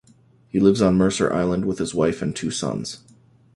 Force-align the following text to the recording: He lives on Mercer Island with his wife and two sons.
He 0.49 0.59
lives 0.59 0.81
on 0.81 0.95
Mercer 0.95 1.31
Island 1.31 1.65
with 1.65 1.77
his 1.77 1.93
wife 1.93 2.23
and 2.23 2.35
two 2.35 2.49
sons. 2.49 3.01